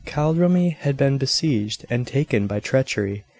[0.03, 3.23] Kildrummy had been besieged and taken by treachery.